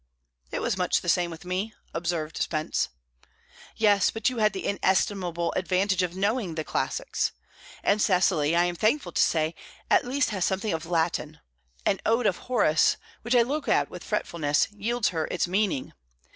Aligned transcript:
"It 0.49 0.63
was 0.63 0.77
much 0.79 1.01
the 1.01 1.09
same 1.09 1.29
with 1.29 1.45
me," 1.45 1.75
observed 1.93 2.35
Spence. 2.41 2.89
"Yes, 3.75 4.09
but 4.09 4.29
you 4.31 4.39
had 4.39 4.51
the 4.51 4.65
inestimable 4.65 5.53
advantage 5.55 6.01
of 6.01 6.15
knowing 6.15 6.55
the 6.55 6.63
classics. 6.63 7.33
And 7.83 8.01
Cecily, 8.01 8.55
I 8.55 8.63
am 8.63 8.73
thankful 8.75 9.11
to 9.11 9.21
say, 9.21 9.53
at 9.91 10.03
least 10.03 10.31
has 10.31 10.43
something 10.43 10.73
of 10.73 10.87
Latin; 10.87 11.39
an 11.85 11.99
ode 12.03 12.25
of 12.25 12.37
Horace, 12.49 12.97
which 13.21 13.35
I 13.35 13.43
look 13.43 13.67
at 13.67 13.91
with 13.91 14.03
fretfulness, 14.03 14.69
yields 14.71 15.09
her 15.09 15.27
its 15.29 15.47
meaning. 15.47 15.93